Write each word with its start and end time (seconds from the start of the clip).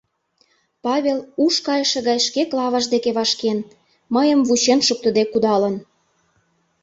Павел 0.85 1.19
уш 1.43 1.55
кайыше 1.65 1.99
гай 2.07 2.19
шке 2.27 2.41
Клаваж 2.51 2.85
деке 2.93 3.11
вашкен, 3.17 3.59
мыйым 4.15 4.39
вучен 4.47 4.79
шуктыде 4.87 5.23
кудалын. 5.27 5.75